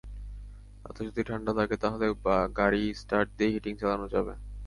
রাতে 0.85 1.01
যদি 1.07 1.21
ঠান্ডা 1.29 1.51
লাগে 1.59 1.75
তাহলে 1.83 2.05
গাড়ি 2.55 2.83
স্টার্ট 3.01 3.29
দিয়ে 3.37 3.53
হিটিং 3.53 3.73
চলানো 3.81 4.05
যাবে। 4.13 4.33